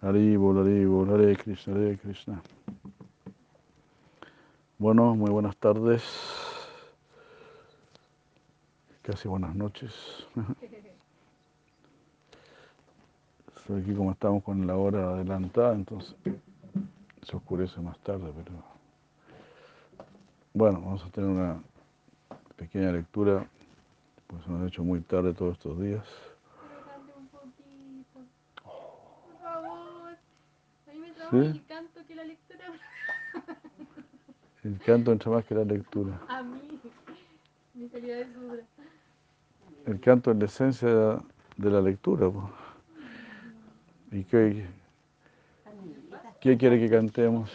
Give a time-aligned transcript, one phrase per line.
[0.00, 2.42] Haribol, Haribol, Hare Krishna, Hare Krishna.
[4.78, 6.02] Bueno, muy buenas tardes.
[9.02, 9.94] Casi buenas noches.
[13.76, 16.14] Aquí como estamos con la hora adelantada, entonces
[17.22, 18.52] se oscurece más tarde, pero
[20.54, 21.62] bueno, vamos a tener una
[22.56, 23.46] pequeña lectura,
[24.26, 26.04] pues nos ha hecho muy tarde todos estos días.
[27.14, 28.20] un poquito.
[28.64, 30.16] Por favor.
[30.88, 31.36] A mí me trajo ¿Sí?
[31.36, 32.64] el canto que la lectura.
[34.64, 36.18] El canto entra más que la lectura.
[36.28, 36.80] A mí.
[37.74, 38.62] Mi salida de duda.
[39.86, 40.88] El canto es la esencia
[41.56, 42.28] de la lectura.
[42.30, 42.50] po.
[44.10, 44.66] ¿Y qué,
[46.40, 47.50] qué quiere que cantemos?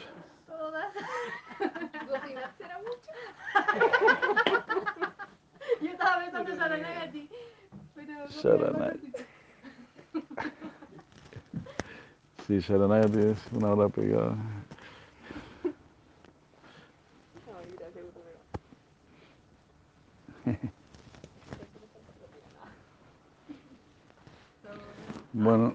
[0.48, 0.94] Todas.
[2.08, 3.12] ¿Cocinar será mucho?
[5.82, 7.30] Yo estaba pensando en Saranagati.
[7.96, 8.28] Pero.
[8.28, 9.14] Sharanagati.
[12.54, 14.38] Sí, Sharanagati es una hora pegada.
[25.32, 25.74] Bueno,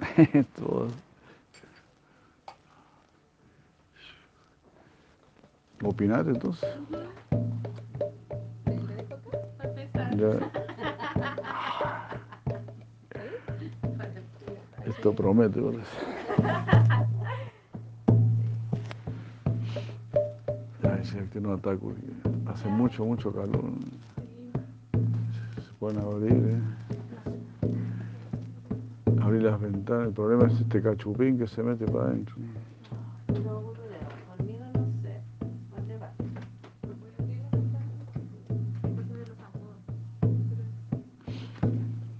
[0.58, 0.88] todo.
[5.84, 6.68] ¿Opinar entonces?
[9.56, 10.16] Para empezar.
[10.16, 10.79] Ya.
[14.90, 15.96] Esto promete, parece.
[20.82, 22.00] Ay, sí, que no ataco, porque
[22.46, 23.70] hace mucho, mucho calor.
[25.54, 26.60] Se pueden abrir, ¿eh?
[29.22, 30.08] Abrir las ventanas.
[30.08, 32.34] El problema es este cachupín que se mete para adentro.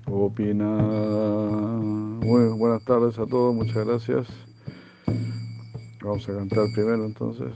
[0.06, 1.69] Opina.
[2.22, 4.26] Muy buenas tardes a todos, muchas gracias.
[6.02, 7.52] Vamos a cantar primero entonces.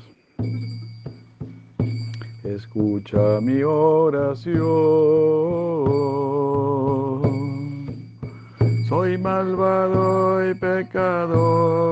[2.43, 4.65] Escucha mi oración.
[8.89, 11.85] Soy malvado y pecador.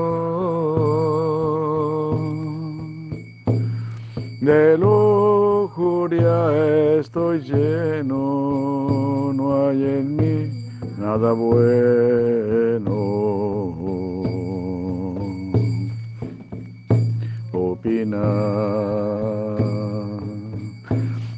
[4.41, 6.51] De lujuria
[6.99, 10.49] estoy lleno, no hay en mí
[10.97, 12.42] nada bueno.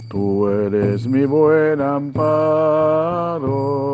[0.07, 3.84] Tú eres mi buen amparo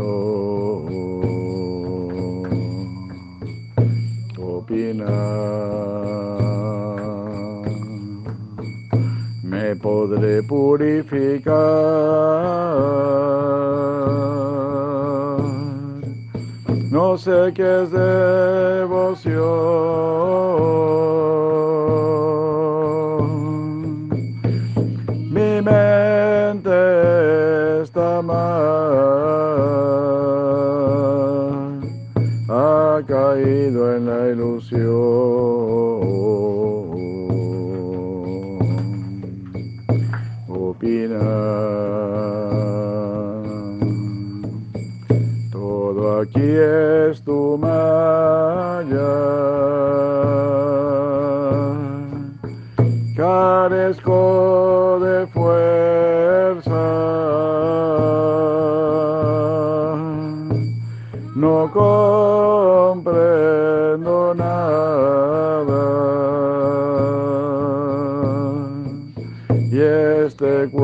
[4.37, 5.33] Opina
[9.43, 11.53] me podré purificar.
[16.91, 19.23] No sé qué es devoción.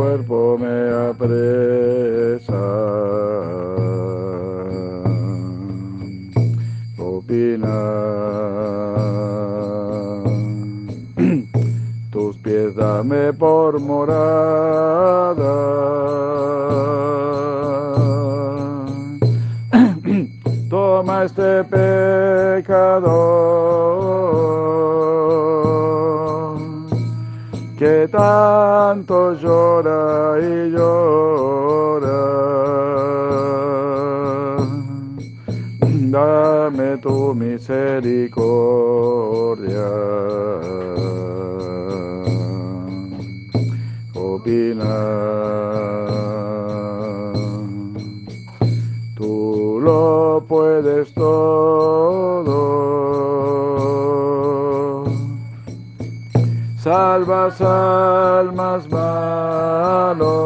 [0.09, 2.63] Cuerpo me apresa.
[6.97, 7.77] Opina.
[12.11, 15.55] Tus pies dame por morada.
[20.69, 23.29] Toma este pecador
[27.79, 29.88] que tanto llora
[37.29, 39.87] tu misericordia.
[44.15, 44.95] Opina,
[49.15, 52.49] tú lo puedes todo.
[56.81, 60.38] Salvas almas malos.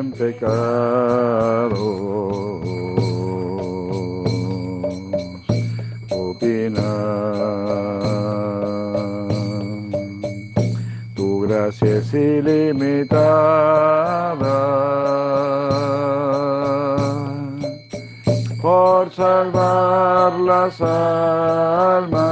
[0.00, 1.90] En pecado.
[11.14, 13.10] Tu gracia es ilimitada
[18.62, 22.29] por salvar las almas.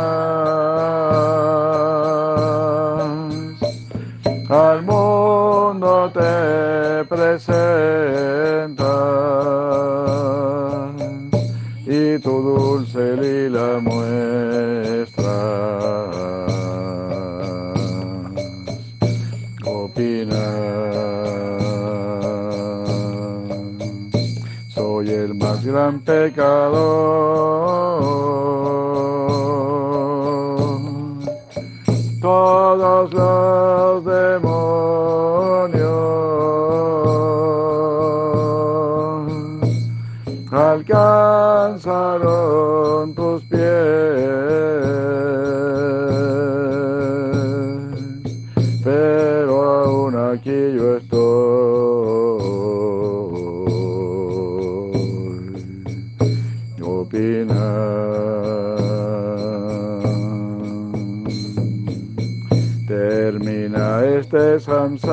[7.04, 8.88] Presentas
[11.86, 15.28] y tu dulce lila muestras.
[19.64, 20.38] Opinas,
[24.68, 27.27] soy el más gran pecador.
[64.94, 65.10] Este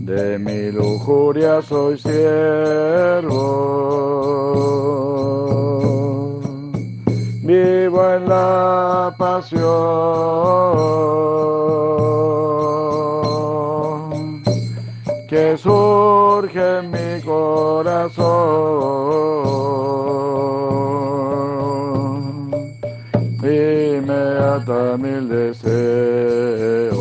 [0.00, 3.40] De mi lujuria soy siervo,
[7.42, 9.66] vivo en la pasión
[15.28, 18.75] que surge en mi corazón
[24.98, 26.96] mil deseos.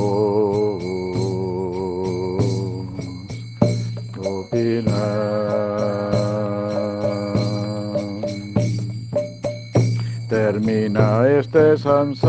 [4.18, 5.06] Opina.
[10.30, 12.26] Termina este samsara.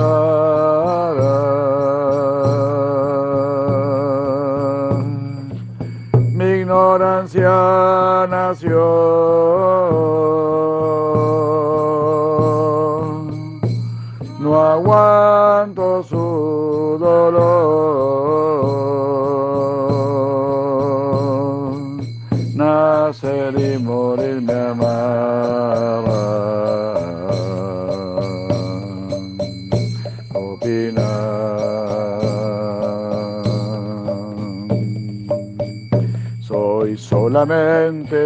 [6.33, 9.86] Mi ignorancia nació.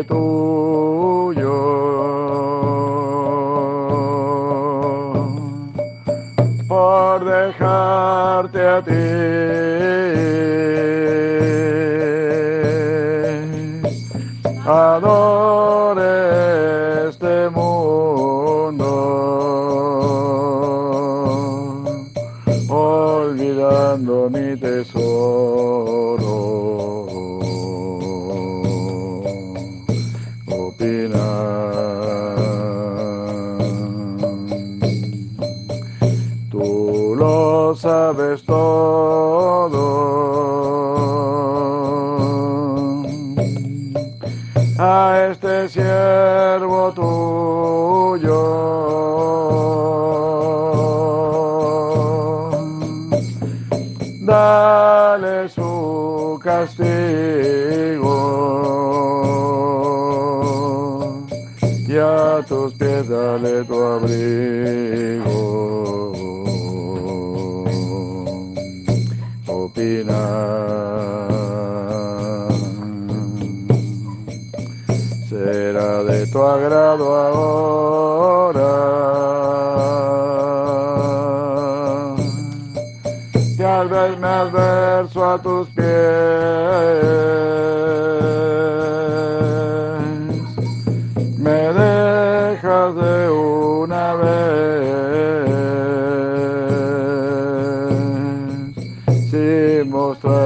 [0.04, 1.60] Tuyo
[6.68, 9.49] por dejarte a ti.
[63.30, 65.38] Dale tu abrigo.
[69.46, 70.22] Opina.
[75.28, 77.29] Será de tu agrado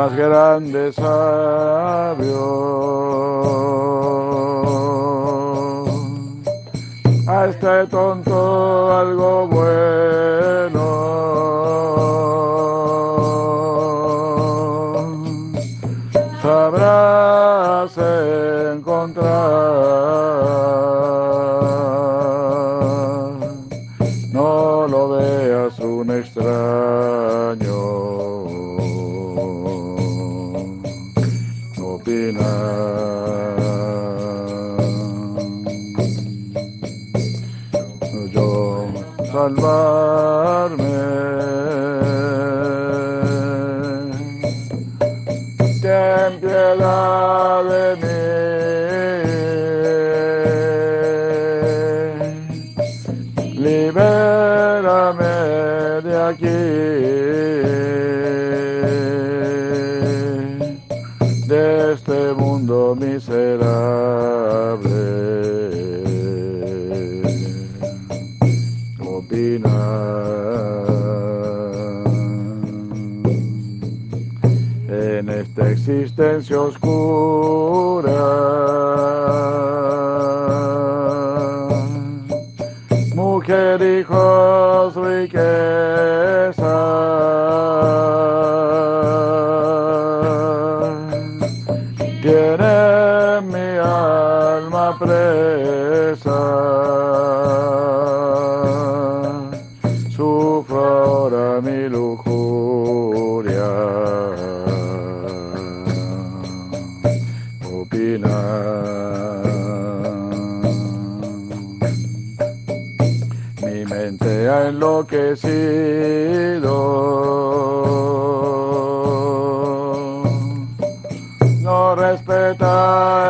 [0.05, 2.45] más grande sabio.
[7.27, 9.49] A este tonto algo
[39.57, 39.84] love.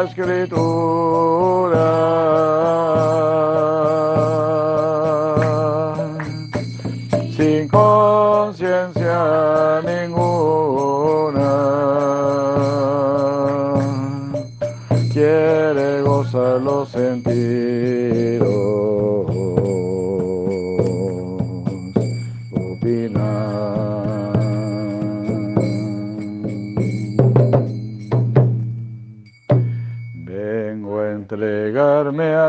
[0.04, 1.24] escritura.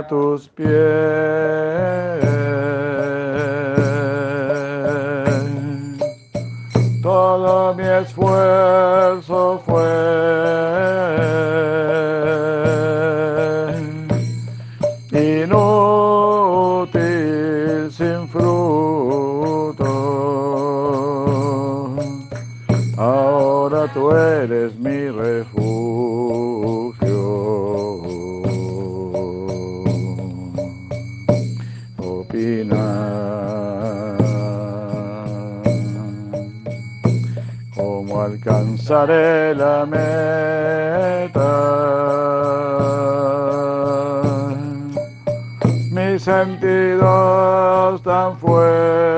[0.08, 0.70] tus pies.
[7.02, 8.55] Todo mi esfuerzo.
[38.86, 41.42] alcanzaré la meta.
[45.92, 49.15] Mis sentidos tan fuertes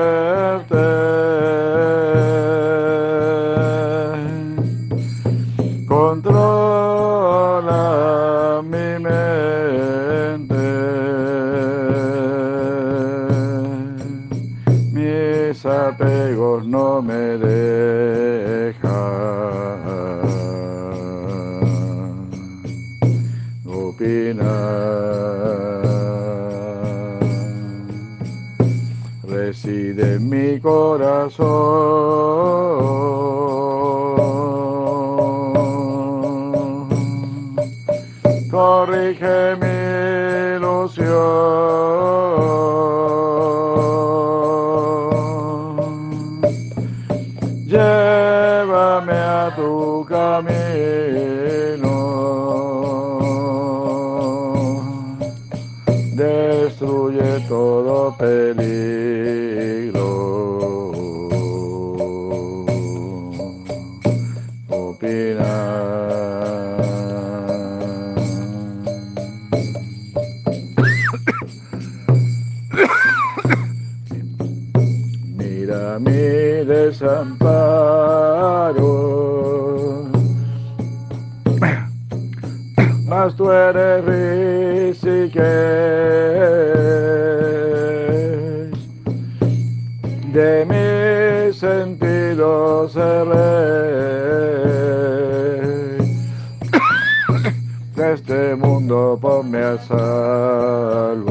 [97.98, 101.28] De este mundo ponme a salvo.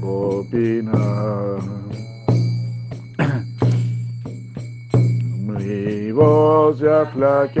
[0.00, 1.58] opinar.
[5.48, 7.58] Mi voz ya flaquea.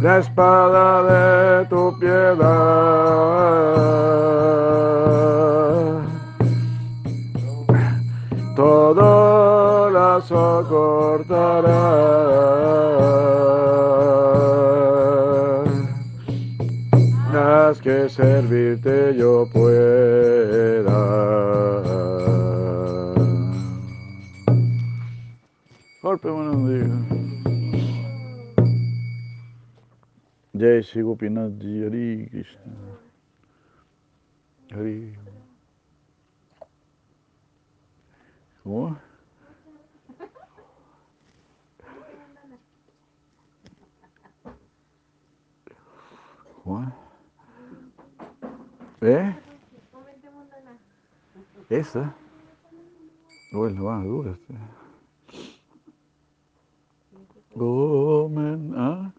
[0.00, 3.44] La espada de tu piedad.
[10.54, 12.04] Lazo cortará.
[17.32, 21.00] Haz que servirte yo pueda.
[26.02, 26.90] Golpe, buenos días.
[30.56, 32.72] Jai Shri Gopinath Ji, Krishna.
[34.70, 35.16] Hari.
[38.62, 38.96] ¿Cómo?
[46.64, 46.92] ¿Cómo?
[49.02, 49.36] ¿Eh?
[49.92, 50.56] Comentemos la
[51.94, 52.12] Esa.
[53.52, 54.32] No es la más dura.
[54.32, 54.54] esta.
[57.54, 59.12] Gomen, ¿ah?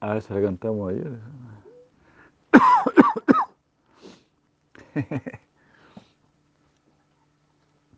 [0.00, 1.20] Ah, esa la cantamos ayer.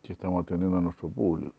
[0.03, 1.53] Sí, estamos atendiendo a nuestro público.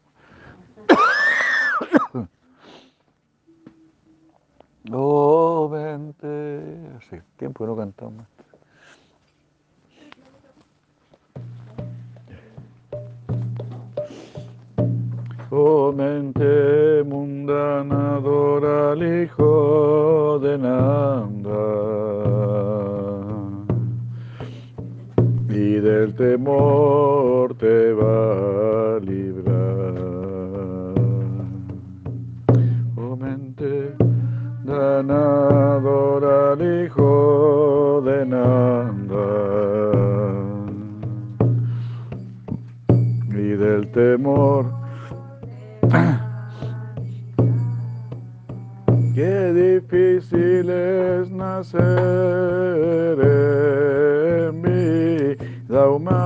[4.91, 6.97] Oh, vente.
[6.97, 8.27] Hace tiempo que no cantamos.
[15.51, 21.49] Oh, mente mundana, adora al Hijo de Nanda.
[25.49, 29.01] Y del temor te va a
[35.09, 39.29] mundana, adora al Hijo de Nanda.
[43.31, 44.67] Y del temor
[49.15, 56.19] Qué difícil es nacer en vida humana.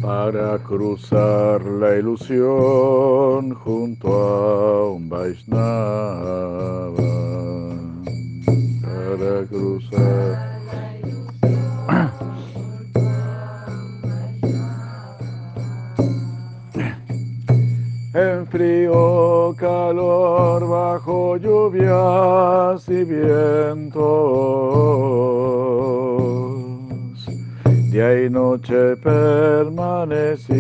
[0.01, 6.48] Para cruzar la ilusión junto a un Vaishnava.
[18.59, 23.95] Frío, calor, bajo lluvias y vientos.
[27.93, 30.53] Día y noche permanecí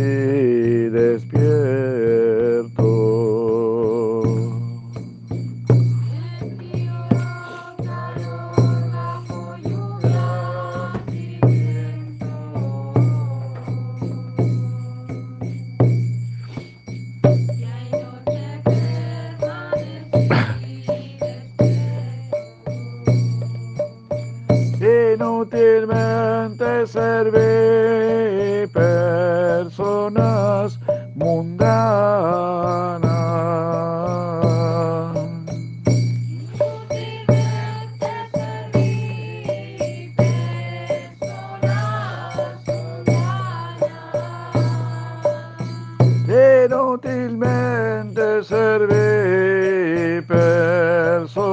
[46.64, 51.46] ed utilmente serví personas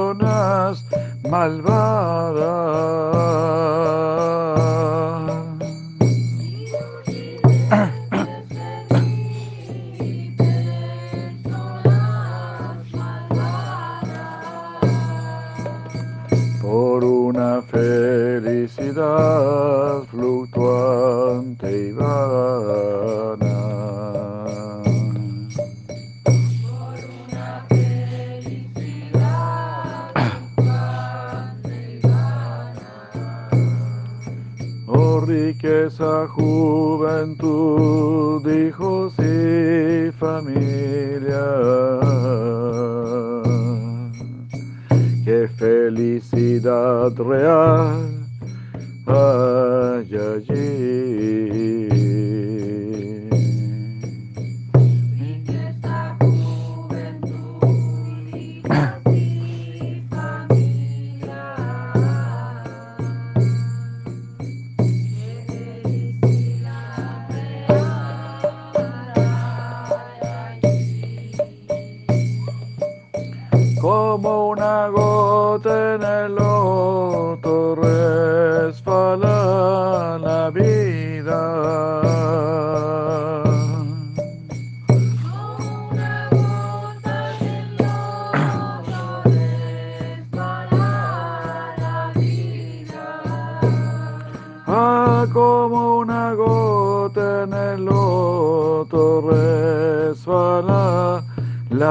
[1.30, 2.75] malvadas.
[47.06, 48.05] adrear ah.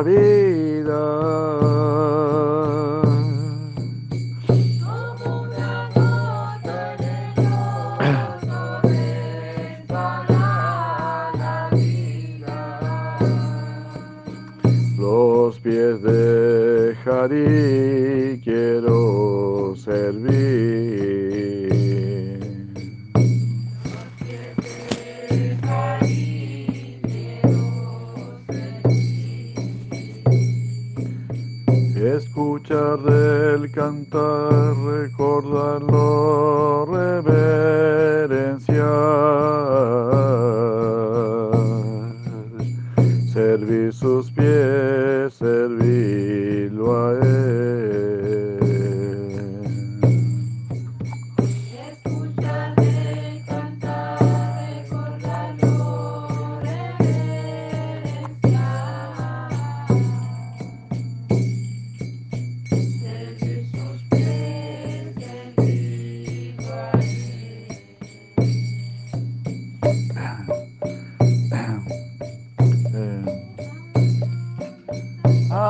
[0.03, 0.64] la.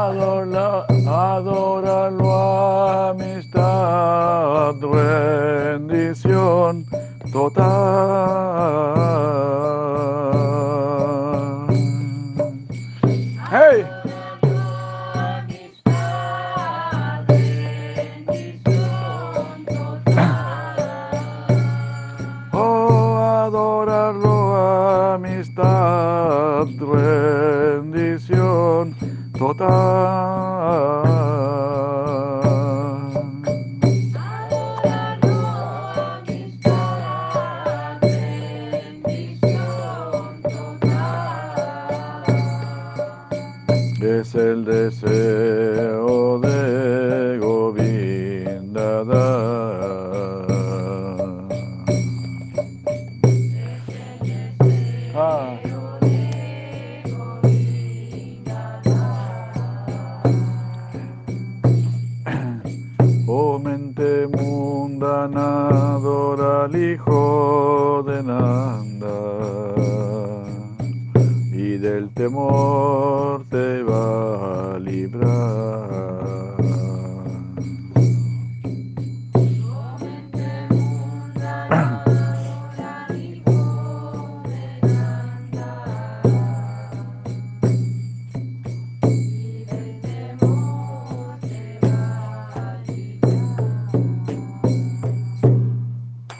[0.06, 2.32] adorarlo, adorarlo
[3.10, 4.76] amistad,
[5.82, 6.86] rendición
[7.32, 8.86] total.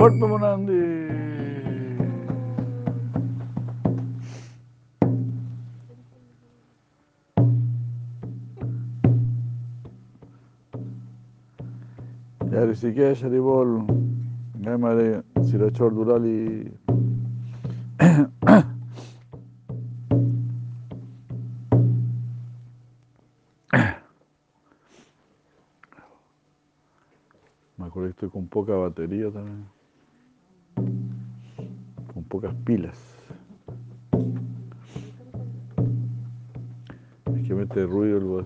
[0.06, 0.82] Portamonandi.
[12.52, 13.88] Ya Rishikesh, Haribol,
[14.62, 16.72] Gamare, Sirachor Durali.
[27.78, 29.66] Me acuerdo que estoy con poca batería también.
[32.30, 33.00] Pocas pilas.
[37.36, 38.46] Es que mete ruido el.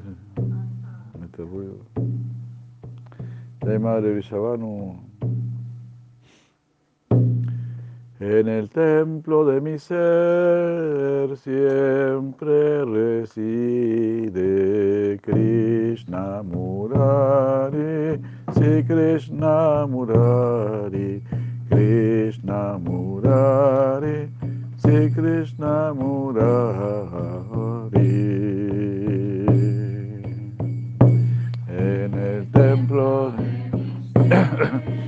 [1.20, 1.78] Mete ruido.
[3.62, 5.10] Ya madre Villavano.
[8.22, 14.42] En el templo de mi ser siempre reside
[15.22, 18.20] Krishna Murari,
[18.54, 21.24] si Krishna Murari,
[21.80, 24.28] Krishna Murari,
[24.76, 27.40] si Krishna Murari.
[31.70, 34.99] En el templo de...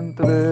[0.00, 0.51] vida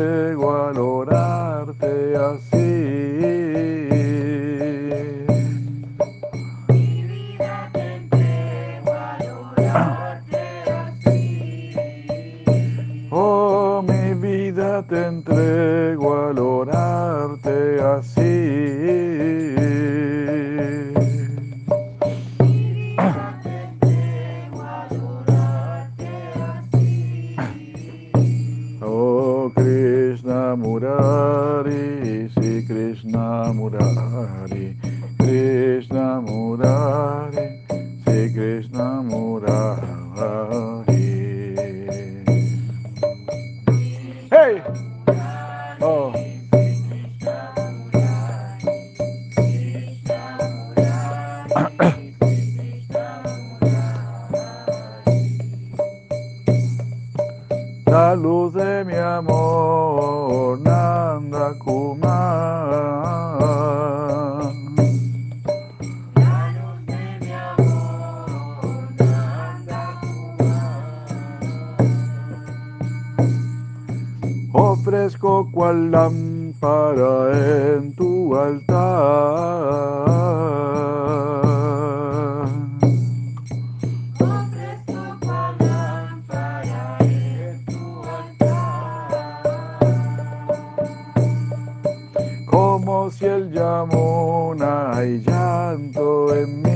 [93.21, 96.71] como si el Yamuna hay llanto en mí.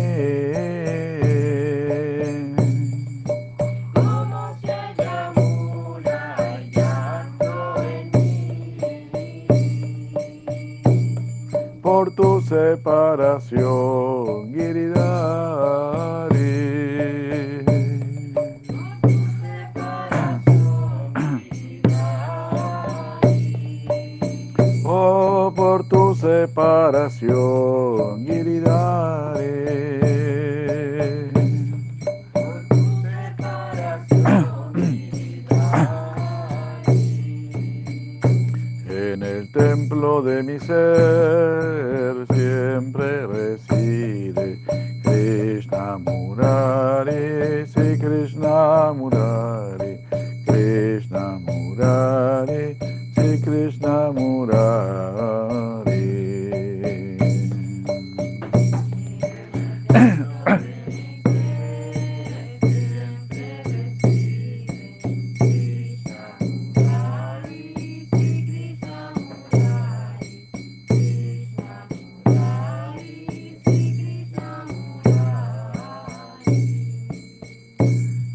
[11.82, 14.03] Por tu separación,
[26.46, 28.26] reparación.
[28.26, 29.44] Giridare.
[38.86, 42.23] En el templo de mi ser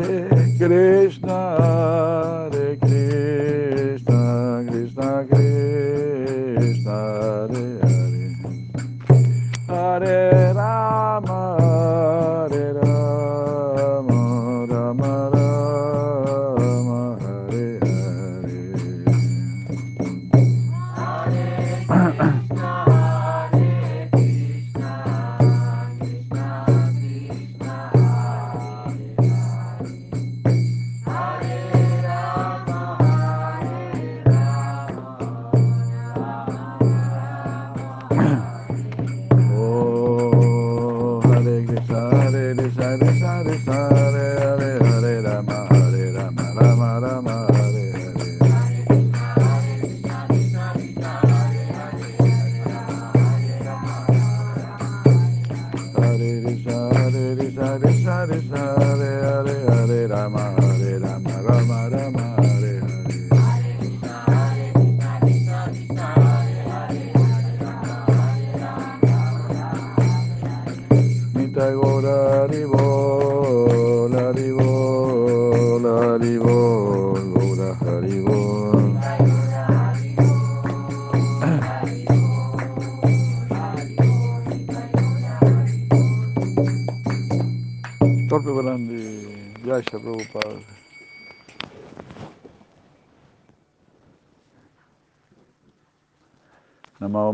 [0.00, 2.29] Hare Krishna,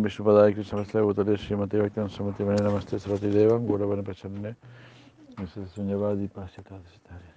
[0.07, 4.55] Vishnupadaya Krishna Prasthaya Bhutale Srimati Bhaktan Samati Mane Namaste Sarati Devam Guravana Pacharne
[5.37, 5.75] Mrs.
[5.75, 7.33] Sunyavadi Pasyatadhisitari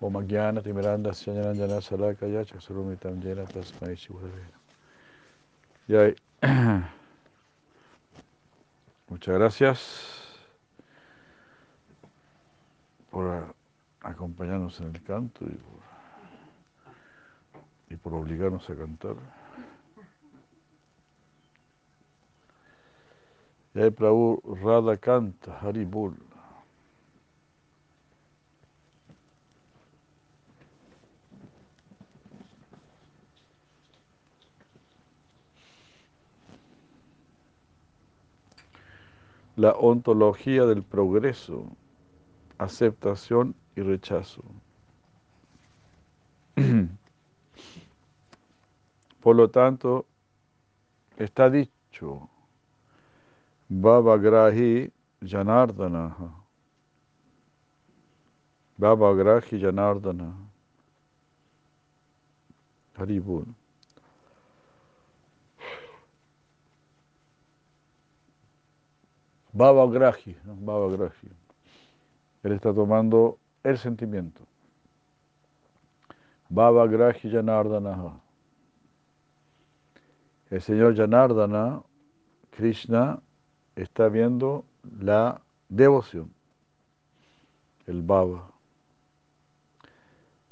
[0.00, 4.44] Om Agyana Timiranda Syanjanandana Salakaya Chaksurumitam Jena Tasmai Shivurave
[5.88, 6.14] Yay.
[9.10, 9.78] Muchas gracias
[13.10, 13.54] por
[14.00, 15.87] acompañarnos en el canto y por
[17.90, 19.16] y por obligarnos a cantar.
[23.74, 26.16] Jai Prabhu Radha canta, Haribul.
[39.56, 41.64] La ontología del progreso,
[42.58, 44.44] aceptación y rechazo.
[49.28, 50.06] Por lo tanto,
[51.18, 52.30] está dicho,
[53.68, 56.16] Baba Grahi Janardana.
[58.78, 60.34] Baba Grahi Janardana.
[62.96, 63.44] Haribul.
[69.52, 70.56] Baba Grahi, ¿no?
[70.56, 71.30] Baba Grahi.
[72.44, 74.40] Él está tomando el sentimiento.
[76.48, 78.22] Baba Grahi Janardana.
[80.50, 81.82] El señor Janardana,
[82.50, 83.20] Krishna,
[83.76, 84.64] está viendo
[85.00, 86.32] la devoción,
[87.86, 88.50] el Baba.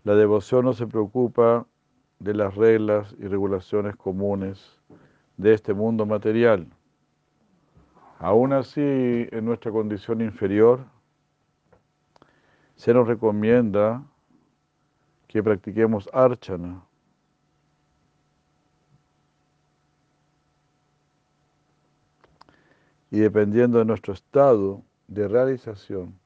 [0.04, 1.66] La devoción no se preocupa
[2.18, 4.80] de las reglas y regulaciones comunes
[5.36, 6.66] de este mundo material.
[8.18, 10.84] Aún así, en nuestra condición inferior,
[12.74, 14.04] se nos recomienda
[15.26, 16.85] que practiquemos archana.
[23.16, 26.20] Y dependiendo de nuestro estado de realización,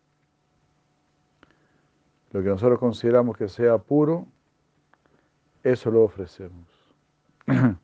[2.32, 4.26] lo que nosotros consideramos que sea puro,
[5.62, 6.66] eso lo ofrecemos.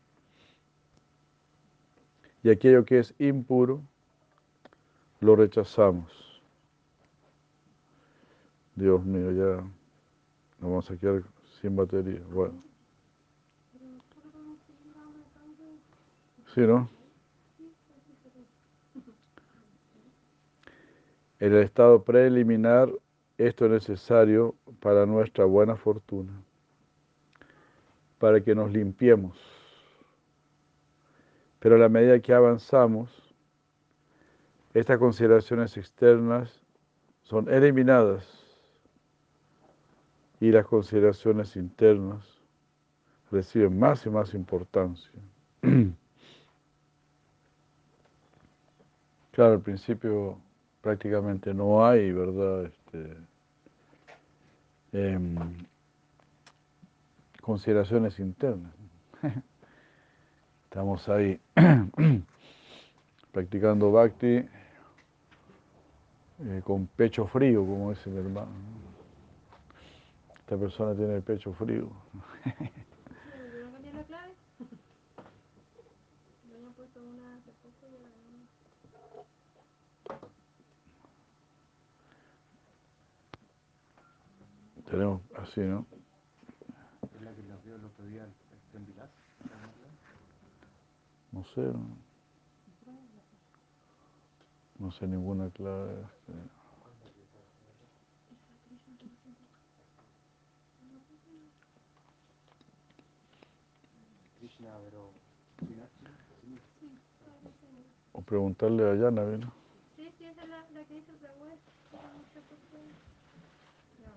[2.43, 3.81] y aquello que es impuro,
[5.21, 6.43] lo rechazamos.
[8.75, 9.63] Dios mío, ya
[10.59, 11.23] nos vamos a quedar
[11.61, 12.23] sin batería.
[12.29, 12.61] Bueno.
[16.53, 16.96] Sí, ¿no?
[21.39, 22.91] En el estado preliminar,
[23.37, 26.33] esto es necesario para nuestra buena fortuna,
[28.19, 29.39] para que nos limpiemos.
[31.59, 33.11] Pero a la medida que avanzamos,
[34.73, 36.63] estas consideraciones externas
[37.23, 38.47] son eliminadas
[40.41, 42.25] y las consideraciones internas
[43.31, 45.13] reciben más y más importancia.
[49.33, 50.39] Claro, al principio
[50.87, 52.67] prácticamente no hay, ¿verdad?
[52.67, 53.17] Este,
[54.93, 55.35] em,
[57.43, 58.73] consideraciones internas.
[60.63, 61.41] Estamos ahí
[63.33, 64.47] practicando bhakti
[66.39, 68.53] eh, con pecho frío, como dice mi hermano.
[70.39, 71.91] Esta persona tiene el pecho frío.
[72.45, 74.35] ¿No cambié la clave?
[76.49, 78.37] Yo había puesto una hace poco y ahora no.
[84.91, 85.85] Tenemos así, ¿no?
[87.15, 89.11] Es la que nos dio el otro día el Vilas.
[91.33, 91.61] No sé.
[91.61, 91.97] No,
[94.79, 96.03] no sé ninguna clave.
[96.03, 96.33] este.
[104.39, 105.11] Krishna, pero.
[108.13, 109.53] O preguntarle a Yana, ¿no?
[109.97, 111.59] Sí, sí, esa es la, la que dice otra web.
[111.93, 112.79] No sé por qué.
[114.03, 114.13] Ya.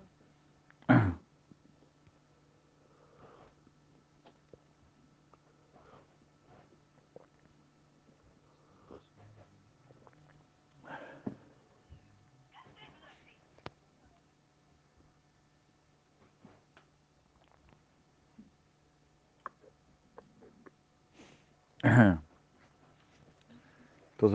[21.81, 22.19] Entonces,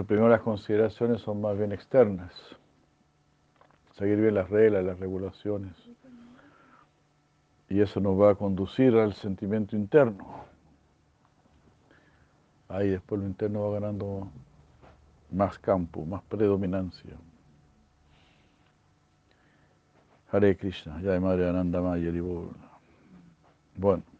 [0.07, 2.33] primero las consideraciones son más bien externas.
[3.93, 5.73] Seguir bien las reglas, las regulaciones.
[7.69, 10.45] Y eso nos va a conducir al sentimiento interno.
[12.69, 14.29] Ahí después lo interno va ganando
[15.31, 17.15] más campo, más predominancia.
[20.31, 22.11] Hare Krishna, ya de Madre Ananda Maya.
[23.77, 24.14] Bueno.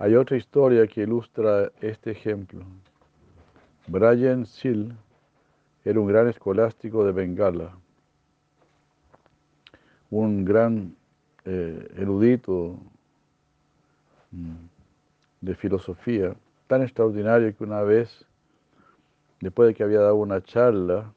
[0.00, 2.64] Hay otra historia que ilustra este ejemplo.
[3.88, 4.96] Brian Seal
[5.84, 7.76] era un gran escolástico de Bengala,
[10.10, 10.94] un gran
[11.44, 12.78] eh, erudito
[14.30, 14.66] mm,
[15.40, 16.36] de filosofía,
[16.68, 18.24] tan extraordinario que una vez,
[19.40, 21.12] después de que había dado una charla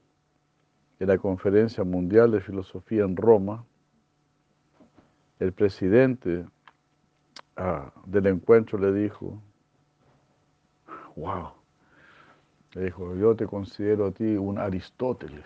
[1.00, 3.64] en la Conferencia Mundial de Filosofía en Roma,
[5.40, 6.46] el presidente
[7.58, 9.42] ah, del encuentro le dijo,
[11.16, 11.52] wow.
[12.74, 15.46] Le dijo, yo te considero a ti un Aristóteles.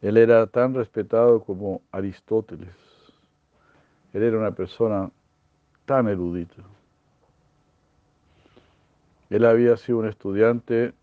[0.00, 2.74] Él era tan respetado como Aristóteles.
[4.12, 5.10] Él era una persona
[5.84, 6.62] tan erudita.
[9.30, 10.94] Él había sido un estudiante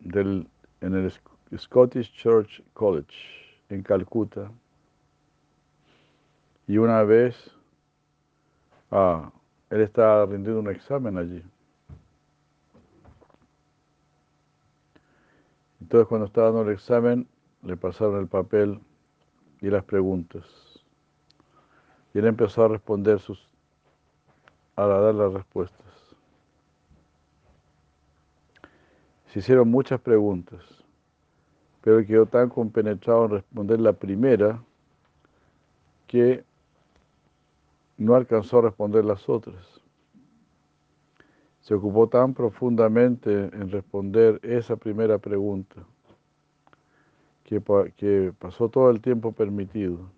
[0.00, 0.48] del,
[0.80, 1.12] en el
[1.56, 3.16] Scottish Church College
[3.70, 4.50] en Calcuta.
[6.66, 7.50] Y una vez
[8.90, 9.30] ah,
[9.70, 11.42] él estaba rindiendo un examen allí.
[15.80, 17.28] Entonces cuando estaba dando el examen,
[17.62, 18.80] le pasaron el papel
[19.60, 20.44] y las preguntas.
[22.12, 23.48] Y él empezó a responder sus,
[24.74, 25.86] a dar las respuestas.
[29.28, 30.62] Se hicieron muchas preguntas,
[31.82, 34.62] pero quedó tan compenetrado en responder la primera
[36.06, 36.44] que
[37.96, 39.80] no alcanzó a responder las otras.
[41.60, 45.84] Se ocupó tan profundamente en responder esa primera pregunta
[47.42, 47.60] que,
[48.38, 50.10] pasó todo el tiempo permitido,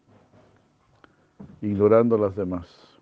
[1.61, 3.01] ignorando las demás.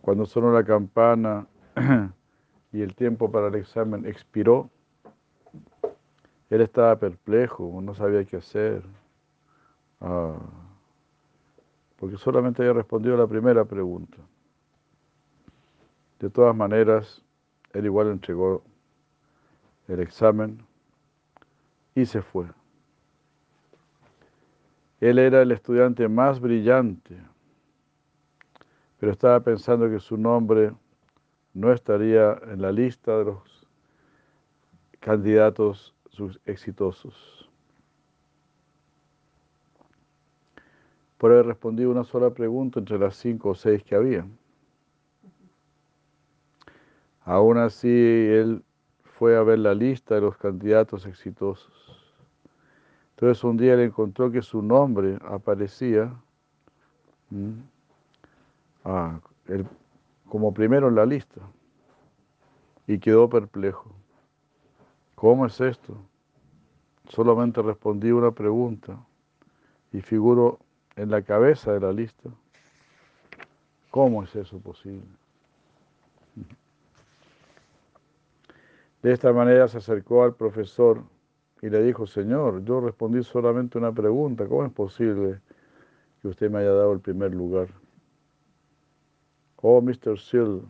[0.00, 1.46] Cuando sonó la campana
[2.72, 4.70] y el tiempo para el examen expiró,
[6.48, 8.82] él estaba perplejo, no sabía qué hacer.
[10.00, 10.59] Ah
[12.00, 14.16] porque solamente había respondido a la primera pregunta.
[16.18, 17.22] De todas maneras,
[17.74, 18.64] él igual entregó
[19.86, 20.64] el examen
[21.94, 22.46] y se fue.
[24.98, 27.22] Él era el estudiante más brillante,
[28.98, 30.72] pero estaba pensando que su nombre
[31.52, 33.66] no estaría en la lista de los
[35.00, 35.94] candidatos
[36.46, 37.39] exitosos.
[41.20, 44.26] Por haber respondido una sola pregunta entre las cinco o seis que había.
[47.26, 48.64] Aún así, él
[49.04, 52.14] fue a ver la lista de los candidatos exitosos.
[53.10, 56.10] Entonces un día le encontró que su nombre aparecía
[58.86, 59.20] ah,
[60.26, 61.42] como primero en la lista
[62.86, 63.92] y quedó perplejo.
[65.16, 65.98] ¿Cómo es esto?
[67.10, 68.98] Solamente respondí una pregunta
[69.92, 70.60] y figuro
[71.00, 72.28] en la cabeza de la lista.
[73.90, 75.06] ¿Cómo es eso posible?
[79.02, 81.02] De esta manera se acercó al profesor
[81.62, 85.40] y le dijo, Señor, yo respondí solamente una pregunta, ¿cómo es posible
[86.20, 87.68] que usted me haya dado el primer lugar?
[89.56, 90.18] Oh, Mr.
[90.18, 90.60] Seal,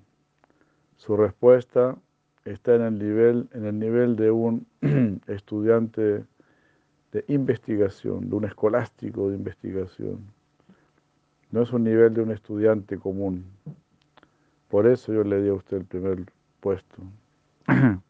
[0.97, 1.97] su respuesta
[2.45, 4.67] está en el nivel, en el nivel de un
[5.27, 6.25] estudiante
[7.13, 10.21] de investigación, de un escolástico de investigación.
[11.51, 13.45] No es un nivel de un estudiante común.
[14.69, 16.25] Por eso yo le di a usted el primer
[16.61, 17.03] puesto.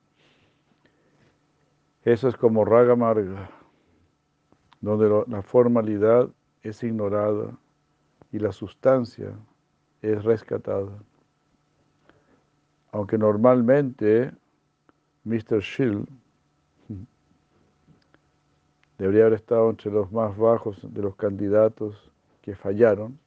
[2.05, 3.51] Eso es como raga marga,
[4.81, 6.31] donde la formalidad
[6.63, 7.57] es ignorada
[8.33, 9.33] y la sustancia
[10.01, 10.93] es rescatada.
[12.93, 14.33] Aunque normalmente
[15.25, 15.63] Mr.
[15.63, 16.07] Schill
[19.01, 23.19] debería haber estado entre los más bajos de los candidatos que fallaron.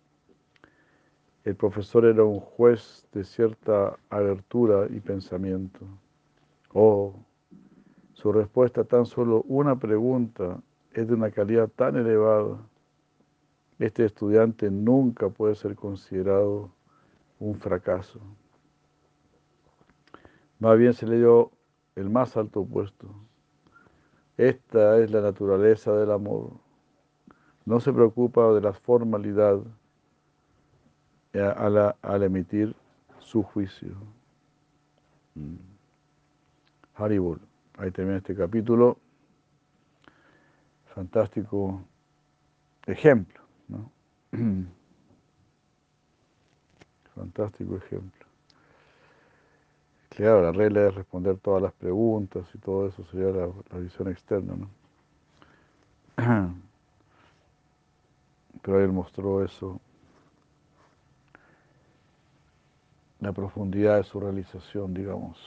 [1.43, 5.79] El profesor era un juez de cierta abertura y pensamiento.
[6.73, 7.15] Oh,
[8.13, 10.61] su respuesta a tan solo una pregunta
[10.91, 12.59] es de una calidad tan elevada.
[13.79, 16.69] Este estudiante nunca puede ser considerado
[17.39, 18.19] un fracaso.
[20.59, 21.49] Más bien se le dio
[21.95, 23.07] el más alto puesto.
[24.37, 26.51] Esta es la naturaleza del amor.
[27.65, 29.61] No se preocupa de la formalidad
[31.33, 32.75] al, emitir
[33.19, 33.95] su juicio.
[35.35, 35.55] Mm.
[36.95, 37.39] Haribol.
[37.77, 38.97] Ahí termina este capítulo.
[40.93, 41.81] Fantástico
[42.85, 43.41] ejemplo.
[43.67, 43.91] ¿no?
[47.15, 48.32] Fantástico ejemplo.
[50.15, 54.53] Claro, la regla es responder todas las preguntas y todo eso sería la, visión externa,
[54.55, 54.69] ¿no?
[58.61, 59.81] Pero él mostró eso,
[63.19, 65.39] la profundidad de su realización, digamos.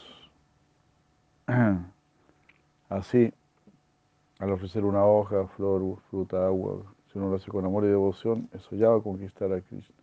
[2.89, 3.33] Así,
[4.41, 8.49] al ofrecer una hoja, flor, fruta, agua, si uno lo hace con amor y devoción,
[8.53, 9.95] eso ya va a conquistar a Cristo.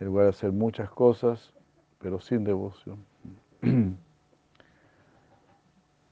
[0.00, 1.52] Él va a hacer muchas cosas
[1.98, 3.04] pero sin devoción.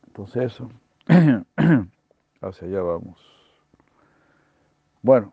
[0.07, 0.71] Entonces eso,
[2.41, 3.21] hacia allá vamos.
[5.03, 5.33] Bueno,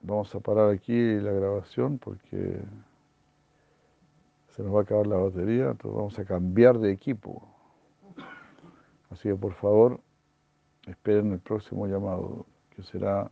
[0.00, 2.60] vamos a parar aquí la grabación porque
[4.54, 7.46] se nos va a acabar la batería, entonces vamos a cambiar de equipo.
[9.10, 10.00] Así que por favor,
[10.86, 13.30] esperen el próximo llamado, que será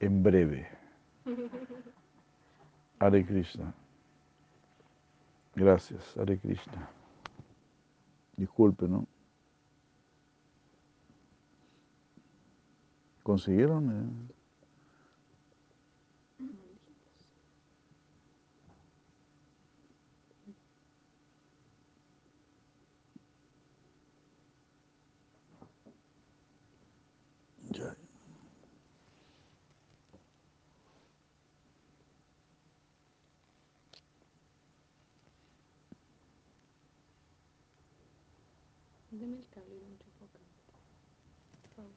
[0.00, 0.68] en breve.
[2.98, 3.72] Hare Krishna.
[5.58, 6.88] Gracias, Hare Krishna.
[8.36, 9.08] Disculpe, ¿no?
[13.22, 13.90] ¿Consiguieron?
[13.90, 14.34] eh?
[27.72, 27.96] Ya.
[39.18, 39.96] Deme el cable y.
[41.60, 41.90] Por favor.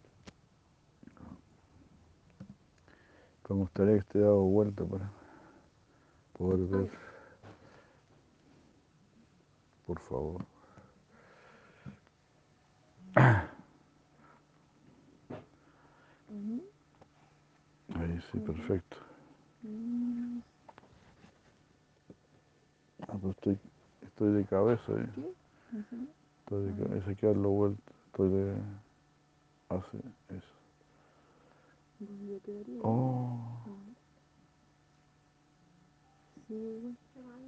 [3.43, 5.11] Pero me gustaría que esté dado vuelta para
[6.37, 6.91] poder ver.
[9.85, 10.45] Por favor.
[17.95, 18.97] Ahí sí, perfecto.
[19.63, 20.39] Mm,
[23.07, 23.59] Ah, pues estoy,
[24.03, 26.10] estoy de cabeza ahí.
[26.51, 27.91] Estoy de cabeza, hay que vuelta.
[28.07, 28.55] Estoy de.
[29.69, 29.97] Hace
[30.27, 30.53] eso.
[31.97, 32.09] Pues
[32.41, 32.81] quedaría.
[32.83, 33.63] Oh.
[36.49, 37.45] Sí, bueno.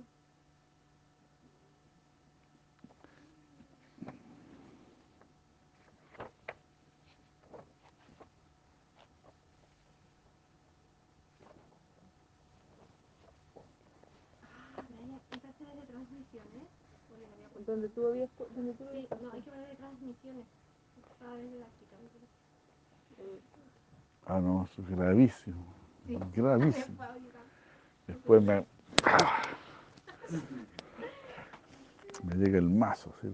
[15.30, 16.70] Empezaste de transmisiones.
[17.10, 17.63] Bueno, me había puesto.
[17.74, 20.46] Donde tú habías donde tú Sí, no, hay que poner de transmisiones.
[24.28, 25.66] Ah, no, eso es gravísimo.
[26.06, 26.20] Sí.
[26.36, 27.04] Gravísimo.
[28.08, 28.64] Después me.
[32.24, 33.28] Me llega el mazo, ¿sí?